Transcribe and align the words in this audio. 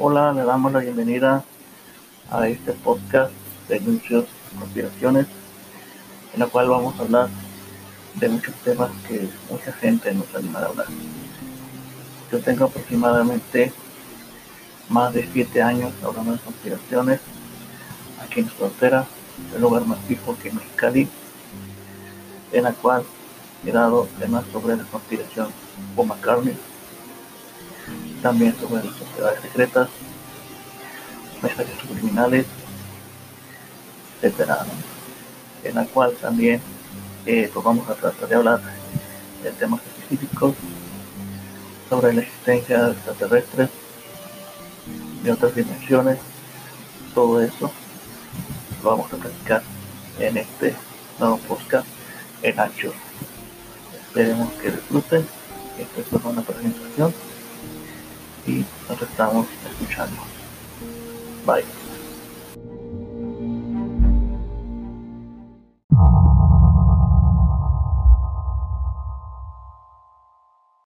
Hola, 0.00 0.32
le 0.32 0.44
damos 0.44 0.72
la 0.72 0.78
bienvenida 0.78 1.42
a 2.30 2.46
este 2.46 2.70
podcast 2.72 3.32
de 3.68 3.80
muchas 3.80 4.26
conspiraciones, 4.56 5.26
en 6.32 6.38
la 6.38 6.46
cual 6.46 6.68
vamos 6.68 6.96
a 6.96 7.02
hablar 7.02 7.28
de 8.14 8.28
muchos 8.28 8.54
temas 8.62 8.92
que 9.08 9.28
mucha 9.50 9.72
gente 9.72 10.14
nos 10.14 10.32
anima 10.36 10.60
a 10.60 10.66
hablar. 10.66 10.86
Yo 12.30 12.38
tengo 12.38 12.66
aproximadamente 12.66 13.72
más 14.88 15.12
de 15.14 15.28
7 15.32 15.62
años 15.62 15.92
hablando 16.04 16.34
de 16.34 16.38
conspiraciones 16.38 17.18
aquí 18.22 18.38
en 18.38 18.46
nuestra 18.46 18.68
frontera, 18.68 19.06
el 19.52 19.60
lugar 19.60 19.84
más 19.84 19.98
fijo 20.06 20.38
que 20.40 20.52
Mexicali, 20.52 21.08
en 22.52 22.62
la 22.62 22.72
cual 22.72 23.02
he 23.66 23.72
dado 23.72 24.06
temas 24.20 24.44
sobre 24.52 24.76
la 24.76 24.84
conspiración 24.84 25.48
o 25.96 26.04
McCartney 26.04 26.56
también 28.22 28.54
sobre 28.58 28.84
las 28.84 28.96
sociedades 28.96 29.40
secretas, 29.40 29.88
mensajes 31.42 31.78
criminales, 31.78 32.46
etc. 34.22 34.50
En 35.64 35.74
la 35.74 35.84
cual 35.86 36.14
también 36.20 36.60
eh, 37.26 37.50
pues 37.52 37.64
vamos 37.64 37.88
a 37.88 37.94
tratar 37.94 38.28
de 38.28 38.34
hablar 38.34 38.60
de 39.42 39.50
temas 39.52 39.80
específicos 39.86 40.54
sobre 41.88 42.12
la 42.12 42.22
existencia 42.22 42.84
de 42.84 42.92
extraterrestres, 42.92 43.70
de 45.22 45.32
otras 45.32 45.54
dimensiones, 45.54 46.18
todo 47.14 47.42
eso 47.42 47.70
lo 48.82 48.90
vamos 48.90 49.12
a 49.12 49.16
platicar 49.16 49.62
en 50.18 50.36
este 50.36 50.74
nuevo 51.18 51.38
podcast 51.38 51.86
en 52.42 52.60
Ancho. 52.60 52.92
Esperemos 54.00 54.52
que 54.54 54.70
disfruten. 54.70 55.26
Esta 55.78 56.16
es 56.16 56.24
una 56.24 56.42
presentación 56.42 57.14
estamos 59.18 59.48
escuchando. 59.64 60.22
Bye. 61.44 61.77